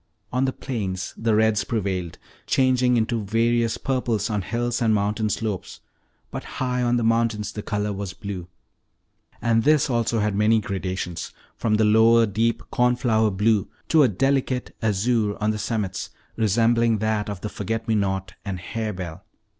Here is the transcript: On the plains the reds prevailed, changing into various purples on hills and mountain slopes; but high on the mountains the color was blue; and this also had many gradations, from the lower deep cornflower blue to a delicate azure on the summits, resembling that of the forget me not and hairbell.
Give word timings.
On 0.33 0.45
the 0.45 0.51
plains 0.51 1.13
the 1.15 1.35
reds 1.35 1.63
prevailed, 1.63 2.17
changing 2.47 2.97
into 2.97 3.23
various 3.23 3.77
purples 3.77 4.31
on 4.31 4.41
hills 4.41 4.81
and 4.81 4.95
mountain 4.95 5.29
slopes; 5.29 5.79
but 6.31 6.43
high 6.57 6.81
on 6.81 6.97
the 6.97 7.03
mountains 7.03 7.51
the 7.51 7.61
color 7.61 7.93
was 7.93 8.13
blue; 8.13 8.47
and 9.43 9.61
this 9.61 9.91
also 9.91 10.17
had 10.17 10.33
many 10.33 10.59
gradations, 10.59 11.33
from 11.55 11.75
the 11.75 11.85
lower 11.85 12.25
deep 12.25 12.63
cornflower 12.71 13.29
blue 13.29 13.67
to 13.89 14.01
a 14.01 14.07
delicate 14.07 14.75
azure 14.81 15.37
on 15.39 15.51
the 15.51 15.59
summits, 15.59 16.09
resembling 16.35 16.97
that 16.97 17.29
of 17.29 17.41
the 17.41 17.47
forget 17.49 17.87
me 17.87 17.93
not 17.93 18.33
and 18.43 18.59
hairbell. 18.59 19.21